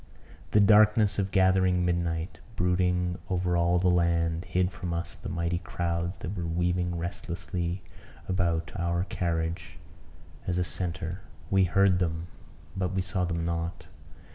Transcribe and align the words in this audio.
The 0.49 0.59
darkness 0.59 1.19
of 1.19 1.29
gathering 1.29 1.85
midnight, 1.85 2.39
brooding 2.55 3.19
over 3.29 3.55
all 3.55 3.77
the 3.77 3.87
land, 3.87 4.45
hid 4.45 4.71
from 4.71 4.95
us 4.95 5.15
the 5.15 5.29
mighty 5.29 5.59
crowds 5.59 6.17
that 6.17 6.35
were 6.35 6.47
weaving 6.47 6.97
restlessly 6.97 7.83
about 8.27 8.71
our 8.79 9.03
carriage 9.03 9.77
as 10.47 10.57
a 10.57 10.63
centre 10.63 11.21
we 11.51 11.65
heard 11.65 11.99
them, 11.99 12.25
but 12.75 12.93
we 12.95 13.03
saw 13.03 13.25
them 13.25 13.45
not. 13.45 13.89